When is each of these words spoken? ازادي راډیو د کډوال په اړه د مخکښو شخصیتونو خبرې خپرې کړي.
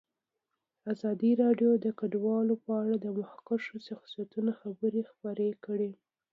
ازادي 0.93 1.31
راډیو 1.43 1.71
د 1.85 1.87
کډوال 1.99 2.47
په 2.63 2.71
اړه 2.81 2.95
د 2.99 3.05
مخکښو 3.17 3.75
شخصیتونو 3.87 4.51
خبرې 4.61 5.01
خپرې 5.11 5.49
کړي. 5.65 5.91